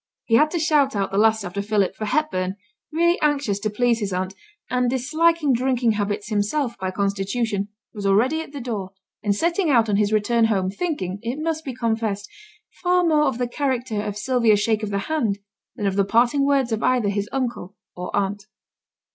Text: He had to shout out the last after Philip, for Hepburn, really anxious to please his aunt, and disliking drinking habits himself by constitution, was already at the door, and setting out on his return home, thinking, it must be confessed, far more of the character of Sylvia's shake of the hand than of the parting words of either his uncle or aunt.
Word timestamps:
He 0.25 0.33
had 0.33 0.49
to 0.49 0.57
shout 0.57 0.95
out 0.95 1.11
the 1.11 1.19
last 1.19 1.43
after 1.43 1.61
Philip, 1.61 1.93
for 1.95 2.05
Hepburn, 2.05 2.55
really 2.91 3.21
anxious 3.21 3.59
to 3.59 3.69
please 3.69 3.99
his 3.99 4.11
aunt, 4.11 4.33
and 4.67 4.89
disliking 4.89 5.53
drinking 5.53 5.91
habits 5.91 6.29
himself 6.29 6.75
by 6.79 6.89
constitution, 6.89 7.67
was 7.93 8.07
already 8.07 8.41
at 8.41 8.51
the 8.51 8.61
door, 8.61 8.93
and 9.21 9.35
setting 9.35 9.69
out 9.69 9.89
on 9.89 9.97
his 9.97 10.11
return 10.11 10.45
home, 10.45 10.71
thinking, 10.71 11.19
it 11.21 11.35
must 11.39 11.63
be 11.63 11.75
confessed, 11.75 12.27
far 12.81 13.03
more 13.03 13.25
of 13.27 13.37
the 13.37 13.47
character 13.47 14.01
of 14.01 14.17
Sylvia's 14.17 14.59
shake 14.59 14.81
of 14.81 14.89
the 14.89 14.97
hand 15.05 15.37
than 15.75 15.85
of 15.85 15.95
the 15.95 16.03
parting 16.03 16.47
words 16.47 16.71
of 16.71 16.81
either 16.81 17.09
his 17.09 17.29
uncle 17.31 17.75
or 17.95 18.09
aunt. 18.15 18.47